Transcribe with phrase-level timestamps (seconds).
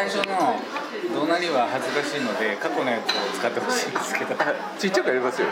[0.00, 0.56] 最初の
[1.12, 4.32] 怒鳴りは恥ずかしいので過去のやつを使ってほしいんですけど。
[4.80, 5.48] ちっちゃくやりますよ。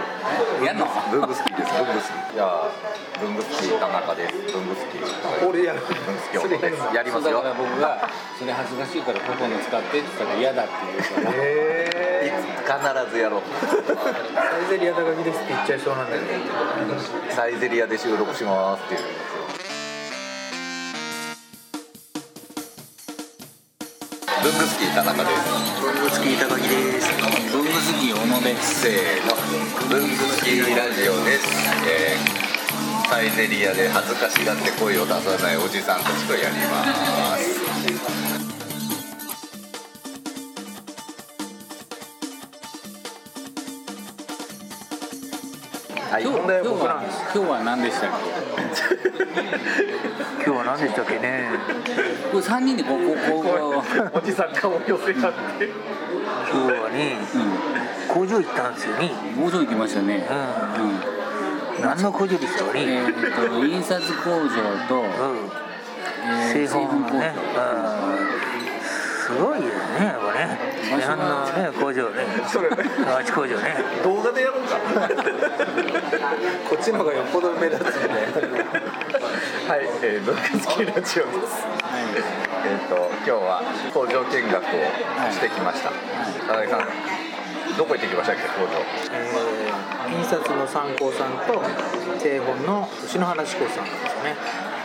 [0.65, 0.89] やんの？
[1.13, 1.76] 文具好きです。
[1.76, 2.73] 文具好きじゃあ
[3.21, 4.33] 文具好き田中です。
[4.49, 4.97] 文具好き
[5.45, 5.84] 俺やる。
[5.84, 7.45] 文具好き男ですやりますよ。
[7.45, 8.09] だから僕が
[8.41, 12.32] それ恥ずかしいから過去の使ってって言ったら嫌だって言うからへ
[12.64, 13.44] 必ずやろう。
[13.44, 13.52] サ
[14.64, 17.36] イゼリアですって言っちゃいそうなんだけど。
[17.36, 19.00] サイゼリアで収録しますっていう
[24.43, 25.50] 文具好き田中です。
[25.82, 27.11] 文具好き高木です
[27.53, 29.35] 文具好き小野ですせーの。
[29.89, 31.46] 文具好きラジオです、
[31.86, 32.48] えー
[33.09, 37.58] サイゼリアで恥ずかしがって声を出さないおじさんたちとやります。
[46.11, 46.48] はい今日今
[47.45, 48.11] 日は何でしたっ
[50.45, 51.51] 今日は何でしたっけね？
[51.84, 51.93] け
[52.33, 55.69] これ3人でこうこうこうこおじさん顔寄せ合って。
[56.51, 57.19] 今日はね
[58.09, 59.11] う工場行ったんですよね。
[59.36, 60.27] うん工場行きましたね。
[60.31, 60.34] う
[60.83, 61.84] うん。
[61.84, 64.39] 何の工場ですよえねー、と印刷工場
[64.89, 65.06] と、うん。
[66.27, 67.19] えー製本工場。
[67.20, 67.59] ねう
[67.95, 67.98] ん
[69.29, 70.57] すごいですねやっぱね
[70.89, 72.25] 日本のね工場ね。
[72.48, 73.77] それ工場ね。
[74.03, 74.79] 動画でやるんか。
[76.69, 78.09] こっちの方がよっぽど目立つんで。
[79.69, 81.20] はい、えー、文具好きラジオです。
[81.20, 82.09] はい。
[82.65, 83.62] えっ、と今日は
[83.93, 84.67] 工場見学を
[85.31, 85.92] してきました、
[86.48, 86.81] 高木さん
[87.77, 88.81] どこ行ってきましたっけ工場？
[89.13, 91.63] えー印刷の参考さんと
[92.19, 94.37] 製本の篠原志功さんなんですよね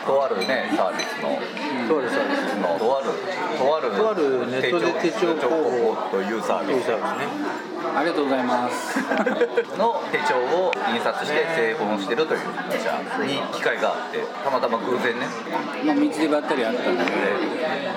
[0.06, 1.40] とあるねサービスの。
[1.88, 2.56] そうですそうです。
[2.60, 3.10] のとある
[3.58, 6.86] とあるとあるネットで手帳広報というサービス。
[6.86, 7.28] というサービスね。
[7.96, 8.98] ありがとうございます。
[9.78, 15.28] の手帳を印刷して製本してるという会社に機会があってたまたま偶然ね。
[15.86, 17.04] まあ道でばったりあったので。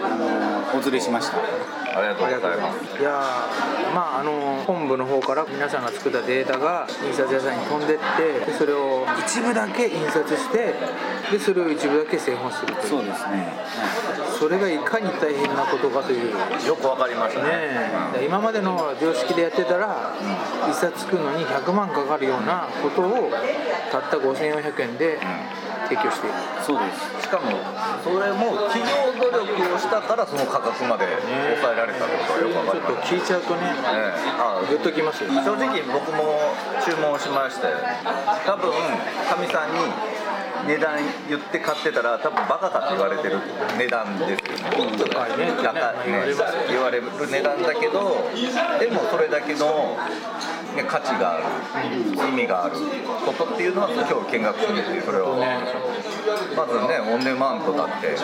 [0.03, 1.39] あのお連れしました。
[1.39, 3.01] ありがとうございます。
[3.01, 10.75] いやーまああの本部の方から皆さんが作ったデータが印刷屋さんに飛んでってでそれを一部だけ印刷して
[11.33, 12.89] でそれを一部だけ製本するという。
[12.89, 13.53] そうですね、
[14.39, 16.35] それがいかに大変なことかという。
[16.35, 17.49] ねよくわかりましたね
[18.21, 18.25] え。
[18.27, 20.15] 今までの常識でやってたら
[20.69, 23.31] 一冊作るのに100万かかるようなことを
[23.91, 25.19] たった5400円で
[25.89, 26.35] 提供している。
[26.63, 27.23] そうです。
[27.23, 27.51] しかも
[28.03, 31.07] それも企業努力をしたからその価格まで
[31.59, 34.31] 抑えられたことがよくわちょっと聞いちゃうとねええ。
[34.39, 36.55] あグッときますよ正直僕も
[36.85, 37.67] 注文しまして
[38.47, 39.79] 多分かみさんに
[40.67, 43.39] 値段言って買ってたら多分バカかって言われてる
[43.79, 44.97] 値段ですよね。
[44.99, 45.53] 高いね。
[45.63, 45.73] 高
[46.05, 46.35] いね
[46.69, 48.31] 言われる値段だけど
[48.79, 49.97] でもそれだけの、
[50.77, 52.77] ね、価値がある意味がある
[53.25, 55.37] ことっていうのは今日見学するっていうそれを
[56.57, 58.17] まずねオンデマンドだって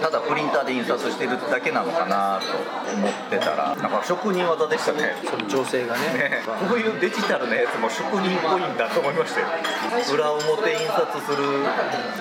[0.00, 5.14] ただプリンターで印刷してるだけなのかなと思ってたらなんか職人技でしたね。
[5.24, 6.02] その調整がね。
[6.12, 9.46] ね、こういうデジタルなやつも職人っぽいんだと思いましたよ
[10.12, 11.64] 裏表印刷する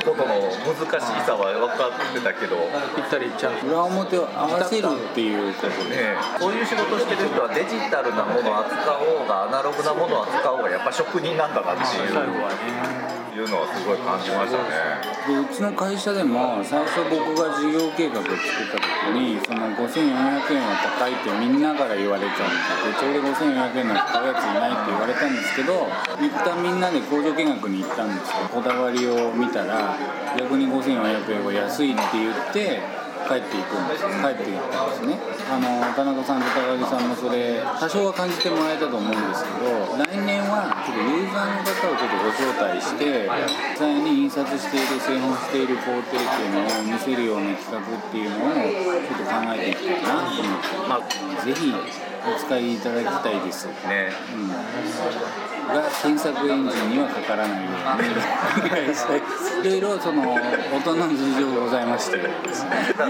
[0.05, 2.57] ことの難しさは分かってたけど。
[2.95, 5.95] ぴったりちゃんと裏表を合わせるっていうことで。
[5.95, 13.21] ねそういう仕事してる人はデジタルなものを扱おうがアナログなものを扱おうがやっぱ職人なんだなっていう。
[13.31, 18.39] いうのはすごい感じましたねでうちの会社でも最初僕が事業計画を作っ
[18.73, 25.87] た時にその5400円は高いってみんなから言われちゃうんでちょうど5400円の高いやついないって言われたんですけど
[26.17, 28.49] 一旦みんなで工場見学に行ったんですよ。
[28.49, 29.95] こだわりを見たら
[30.37, 33.00] 逆に5400円は安いって言って
[33.31, 35.15] 帰っていくんです帰っていったんですね。
[35.47, 54.11] あの田中さんと高木さんもそれ多少は感じてもらえたと思うんですけど来年はちょっとユーザーの方をちょっとご招待して実際に印刷している製本している工程っていうのを見せるような企画っていうのをちょっと考えていきたいなと思って、まあ、ぜひお使いいただきたいです、ね。
[54.35, 57.79] うん、が検索エンジンにはかからないように。
[57.79, 62.17] お願いしたいですいろいろその大人の事情がございまして。
[62.17, 62.23] ね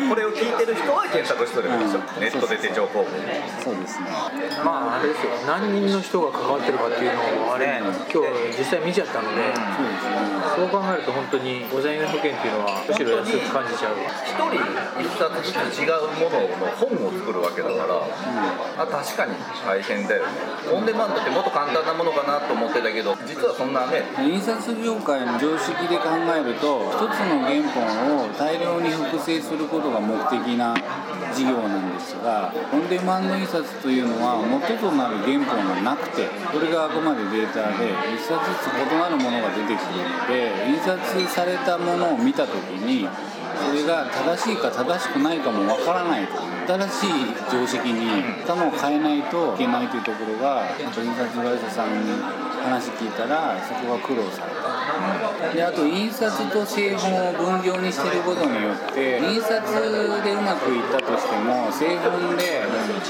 [0.10, 2.20] これを聞いてる人は検索してるんですよ、う。
[2.20, 3.10] んネットで手帳工房
[3.64, 4.08] そうですね。
[4.64, 5.32] まああれですよ。
[5.48, 10.32] 何人の人が関わってるかっていうのをあれ今日実際見ちゃったのでそうですね。
[10.56, 13.96] そう考えると本当に5400円っていうのはむしろ安く感じちゃう。
[14.28, 14.60] 一人
[15.00, 20.32] 一冊ずつ違うものの本を作るわけだから、あ確かに大変だよね。
[20.72, 30.76] オンデマンドってもっと簡単なものかなと思ってたけど実はそんなね印刷業界の常識で考えると一つの原本を大量に複製することが目的な
[31.34, 42.54] 事業なんですがオンデマンド印刷というのは元となる原本がなくてそれがあくまでデータで一冊ずつ異なるものが出てくるので印刷されたものを見た時
[42.84, 43.08] に
[43.62, 47.10] それが正しいか正しくないかもわからないと新しい
[47.52, 52.22] 常識に頭を変えないといけないというところが印刷会社さんに
[52.62, 59.52] 話聞いたらそこが苦労された、であと印刷と製本を分業にしてることによって印刷
[60.24, 62.62] でうまくいったとしても製本で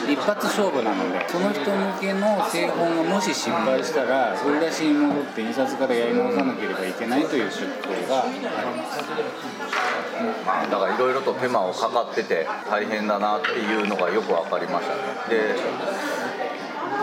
[0.07, 9.01] 一発勝負なのでその人向けの製本がもし失敗したら振り出しに戻って印刷からやり直さなければいけないという出向があります。
[10.45, 15.01] まあだからいろいろと手間をかかってて大変だなっていうのがよく分かりましたね。
[15.30, 15.56] で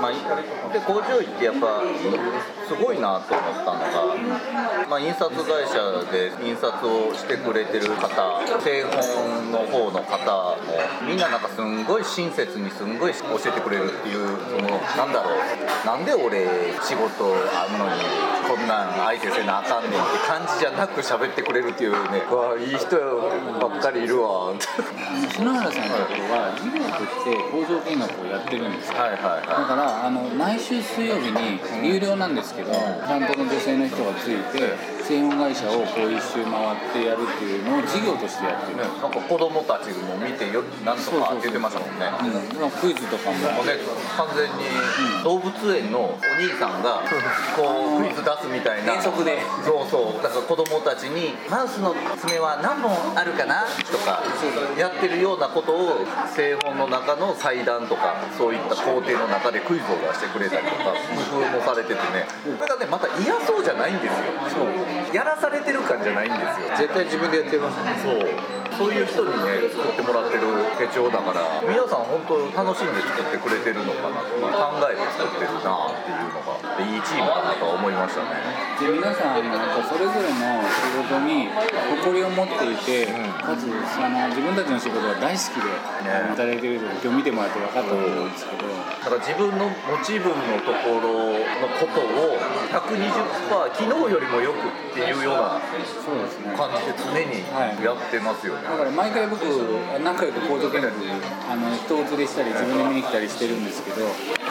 [0.00, 1.82] まあ、で工場行ってやっぱ
[2.66, 16.46] すごいなと思ったのが、まあ、印刷会社で印刷をしてくれてる方製本の方の方もみんななんかすんごい親切にすんごい教えてくれるっていうそのなんだろうなんで俺
[16.82, 22.96] 仕事あんのにこんなん相手せなあかんねんって感じじゃなく喋ってくれるっていうねわいい人
[23.60, 24.52] ばっかりいるわ。
[25.34, 28.98] 篠原さんのところは事業として工場見学をやってるんですよ。
[28.98, 29.46] はいはいはい。
[29.46, 42.12] だからあの毎週水曜日に有料なんですけど担当の女性の人がついて製本会社をこう一周回ってやるっていうのを事業としてやってる、ね、なんか子供たちも見てよなんとか出てましたもんね。
[42.60, 43.64] うん、クイズとかも。
[43.64, 43.80] ね
[44.18, 44.68] 完全に
[45.24, 47.00] 動物園のお兄さんが
[47.56, 49.00] こうクイズ出すみたいな。
[49.00, 49.14] そう
[49.88, 50.22] そう。
[50.22, 54.20] だから子供たちに「マウスの爪は何本あるかな?」とか
[54.76, 56.04] やってるようなことを
[56.36, 60.92] 製本の中の祭壇とかそういった工程の中でクイズを出してくれたりとか
[61.32, 62.28] 工夫もされててね。
[62.44, 64.18] それがねまた嫌そうじゃないんですよ。
[64.50, 66.76] そうやらされてる感じゃないんですよ。
[66.76, 67.98] 絶対自分でやってますね。
[68.02, 70.46] そうそういう人にね作ってもらってる
[70.78, 71.42] 手帳だから。
[71.66, 78.38] 皆さん本当楽しんで作ってくれてるのかなと考えて作ってるなっていうのがいいチームだなと思いましたね。
[78.78, 83.10] で皆さんなんかそれぞれの仕事に誇りを持っていて、
[83.42, 85.66] かつその自分たちの仕事が大好きで
[86.38, 89.74] 働いてると今日見てもらって分かったと思うんですけど、だから自分の持
[90.06, 92.38] ち分のところのことを
[92.70, 95.58] 120%昨日よりもよくっていうような
[96.54, 97.42] 感じで常に
[97.82, 99.42] やってますよね、だから毎回僕
[100.04, 100.92] 何回か工場見学
[101.50, 104.06] あの人を連れしたり自分で見に来たりしてるんですけど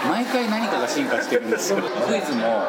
[0.10, 1.78] 毎回何かが進化してるんですよ。
[2.08, 2.64] クイズも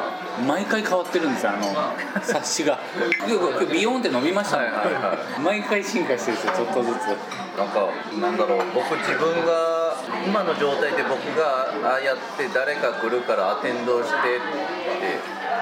[0.47, 2.79] 毎回変わってるんですよあの冊子が。
[3.19, 7.39] 今日今日ビヨーンって伸びましたね、はいはいは毎回進化してるんですよちょっとずつ。
[7.59, 7.89] なんか
[8.21, 9.97] なんだろう僕自分が
[10.27, 14.41] 今の状態で僕がああやって誰か来るからアテンドして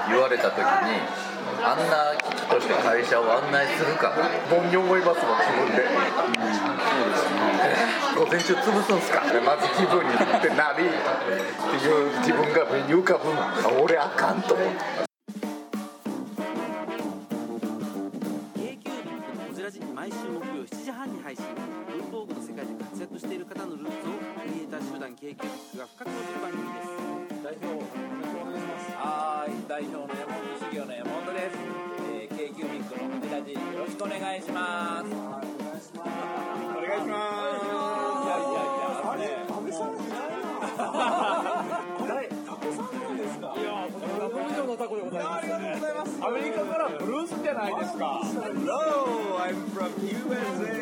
[0.09, 0.63] 言われた時に
[1.63, 4.29] あんな危機として会社を案内するかな？
[4.49, 5.83] ぼんに思いますもん自分で。
[5.87, 5.91] そ
[7.03, 7.37] うですね
[8.15, 9.21] 午前中潰すんすか？
[9.45, 13.29] まず気分にってなりっていう自分が目に浮かぶ
[13.83, 15.07] 俺あかんと思って
[19.93, 21.45] 毎週木曜7時半に配信。
[21.89, 23.91] 文房具の世界で活躍している方のルーツを
[24.39, 26.86] クリエイター集団 k q b が深く落る番組です
[46.86, 50.75] からブルースじゃないですか Hello I'm from USA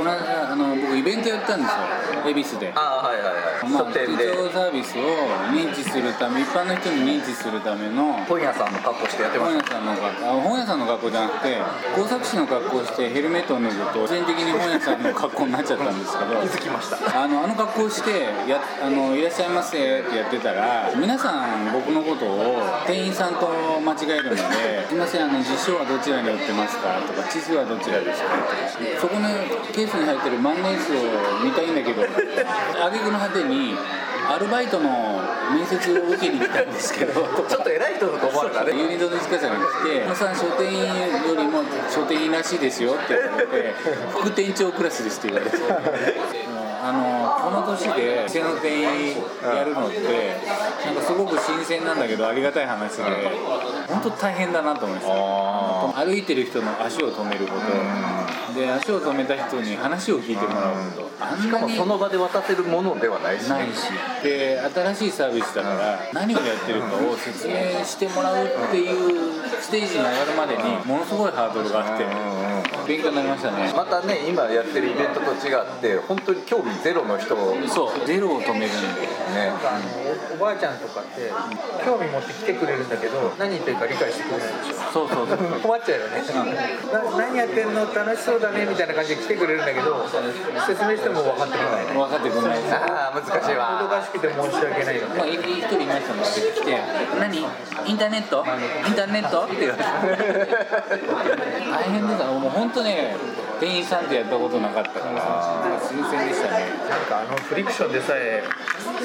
[0.00, 5.04] この間あの僕イベントやったんですよ恵比寿でああはいはいはいまあ、書店で副長サービスを
[5.52, 11.58] 認知するため一般の人に認知するための本屋さんの格好してやってま本した屋さんの格好あ本屋さんの格好じゃなくて
[11.94, 18.10] 工作士の格好をしてヘルメットを脱ぐと全的に本屋さんの格好になっちゃったんですけど気づきましたあのあの格好をして
[18.48, 23.52] やあの「いらっしゃいませ」ってやってたら皆さん僕のことを店員さんと
[23.84, 29.28] 間違えるので「すいませんあの辞書はどちらに売ってますか?」とか「地図はどちらですか?」とかそこの
[29.74, 31.02] ケースに入ってる万年筆を
[31.44, 32.02] 見たいんだけど。
[32.02, 33.74] 挙句の果てに
[34.28, 35.20] アルバイトの
[35.52, 37.12] 面接を受けに来たんですけど。
[37.12, 38.78] ちょっと偉い人だと思われたね。
[38.78, 43.74] ユニットの市川さんが来て「小野さん書店員よりも書店員らしいですよ」って言われて
[44.14, 45.56] 「副店長クラスです」って言われて
[46.82, 50.00] あのこの年で店の店員やるのって
[50.86, 53.02] なんかすごく新鮮なんだけどありがたい話で
[53.88, 57.60] 本当大変だなと思いますあ歩いてる人の足を止めること。
[58.54, 61.42] で足を止めた人に話を聞いてもらうこと。
[61.42, 63.90] しかもその場で渡せるものではないしないし。
[64.22, 72.04] で新しいサービスだから何をやってるかを説明してもらうっていうステージに上がるまでにものすごいハードルがあって
[72.86, 73.72] 勉強になりましたね。
[73.76, 79.08] またね今やってるイベントと違って本当に興味ゼロの人ねそうゼロを止めるんで
[79.62, 79.84] あの
[80.32, 81.30] おおばあちゃんとかって
[81.84, 84.92] 興味持って来てくれるんだけど何言ってるか理解してくれないでしょ。
[84.92, 85.38] そうそうそう。
[85.60, 86.22] 困っちゃうよね、
[86.92, 87.86] な何やってんの？
[87.94, 90.06] 楽しそうだねみたいな感じで来てくれるんだけど
[90.66, 91.86] 説明しても分かってこない。
[91.86, 92.62] ね分かってくんない。
[92.62, 93.88] ですああ難しいわ。
[93.90, 95.14] 難しくて申し訳ないよね。
[95.18, 96.78] まあ、一人いましたもん出てきて
[97.18, 97.38] 「何？
[97.38, 98.44] インターネット？
[98.86, 99.86] インターネット?」って言われて。
[101.70, 103.16] 大変でしたもう本当ね
[103.60, 106.64] 店員さんとやったことなかったから新鮮でしたね。
[106.88, 108.42] なんかあのフリクションでさえ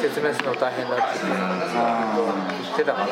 [0.02, 1.04] 説明するの大変だって。
[1.26, 3.12] 言ってたからね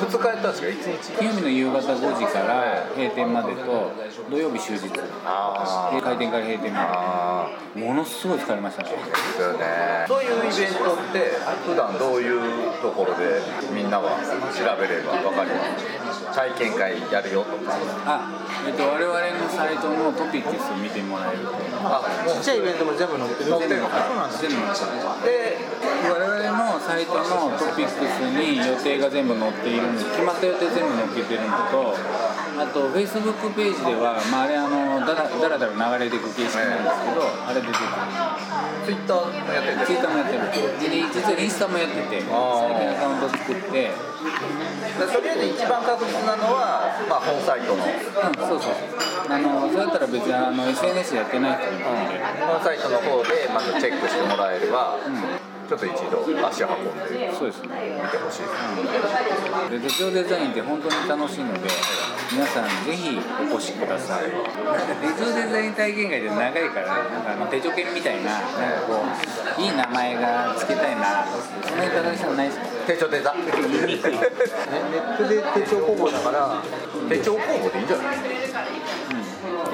[0.00, 1.12] 2日やったんですか？1日。
[1.18, 3.92] 金曜日の夕方5時から閉店までと
[4.30, 4.90] 土曜日終日。
[5.24, 8.90] あ開店から閉店まあでものすごい疲れましたね
[9.60, 11.36] ねそういうイベントって
[11.68, 15.60] 普段どういうところでみんなは調べれば分かりま
[16.16, 16.24] す？
[16.34, 17.76] 体験会やるよとか。
[18.06, 18.26] あ
[18.66, 21.52] えっと我々のサイトのトピックスを見てもらえると。
[21.84, 23.50] あちっちゃいイベントも全部載ってる？
[23.50, 25.58] 全部載ってますで
[26.08, 28.00] 我々のサイトのトピックス
[28.32, 31.94] に予定が全部載っているの決まった予定全部載っけてるのと
[32.58, 37.86] あと Facebook ページでは、まあ、あれあのだらだらだら流れていく形式なんですけど、あれ出てくる。
[38.84, 40.40] ツイッターもやってるツイッターもやってる。
[40.80, 43.70] でね実はインスタもやってて最近アカウント作って。
[43.70, 43.94] で
[45.00, 47.80] とりあえず一番確実なのは、まあ、本サイトの。
[47.80, 47.90] うん
[48.48, 52.20] そうそうあのそれだったら別にあの SNS やってない人でもいいんで。
[52.46, 54.96] 本サイトの方でまずチェックしてもらえれば、
[55.68, 57.68] ちょっと一度足を運んでそうですね。
[58.02, 58.48] 見てほしいで
[59.78, 61.60] す、で手帳デザインって本当に楽しいので
[62.32, 63.18] 皆さんぜひ
[63.52, 64.22] お越しください。
[64.30, 68.48] なんか手帳デザイン体験会で長いからなんかあの手帳券みたいななんか
[68.86, 69.02] こ
[69.58, 71.24] ういい名前が付けたいな。
[71.26, 72.66] そんなに高木さんないですか？
[72.86, 73.32] 手帳デザ。
[73.32, 76.62] ねネットで手帳工房だから
[77.08, 78.16] 手帳工房でいいんじゃない？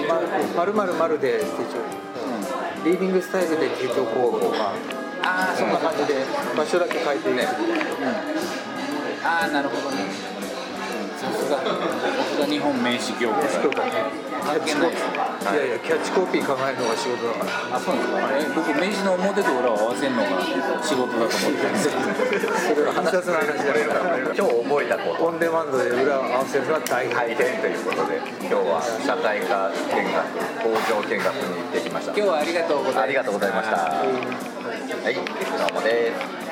[0.07, 1.51] まるまるまるで手帳
[2.85, 4.73] リービングスタイルで手帳工房か。
[5.23, 6.25] ああそんな感じで
[6.57, 7.49] 場所だけ変えてね
[9.25, 10.05] ああなるほどね。
[11.17, 14.11] さすがさすが日本名刺業界今日から
[14.45, 20.37] 関係ないやいやキャッチコピー考えるのが仕事だからあそうなんですかえ僕名刺の表と裏を合わせるのが
[20.85, 21.89] 仕事だと思ってるんです。
[21.89, 30.21] それは印刷の話だから今日覚えたことオンデマンドで裏を合わせるのは大変大変ということで今日は社会科見学
[30.63, 32.13] 工場見学に行ってきました。
[32.13, 33.03] 今日はありがとうございました。
[33.03, 33.73] ありがとうございました。
[33.73, 36.46] はいどうもです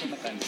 [0.00, 0.46] こんな感じ